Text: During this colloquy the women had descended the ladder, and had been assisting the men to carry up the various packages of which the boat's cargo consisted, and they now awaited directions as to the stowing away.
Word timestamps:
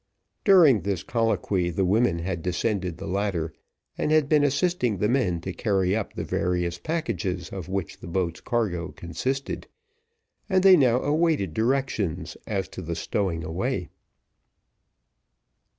During 0.43 0.81
this 0.81 1.03
colloquy 1.03 1.69
the 1.69 1.85
women 1.85 2.17
had 2.17 2.41
descended 2.41 2.97
the 2.97 3.05
ladder, 3.05 3.53
and 3.99 4.11
had 4.11 4.27
been 4.27 4.43
assisting 4.43 4.97
the 4.97 5.07
men 5.07 5.41
to 5.41 5.53
carry 5.53 5.95
up 5.95 6.13
the 6.13 6.23
various 6.23 6.79
packages 6.79 7.49
of 7.49 7.69
which 7.69 7.99
the 7.99 8.07
boat's 8.07 8.41
cargo 8.41 8.89
consisted, 8.93 9.67
and 10.49 10.63
they 10.63 10.75
now 10.75 10.99
awaited 11.03 11.53
directions 11.53 12.35
as 12.47 12.67
to 12.69 12.81
the 12.81 12.95
stowing 12.95 13.43
away. 13.43 13.89